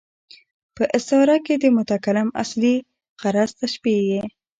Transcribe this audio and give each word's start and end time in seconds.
په 0.75 0.83
استعاره 0.97 1.37
کښي 1.45 1.55
د 1.59 1.65
متکلم 1.77 2.29
اصلي 2.43 2.75
غرض 3.21 3.51
تشبېه 3.59 4.01
يي. 4.11 4.21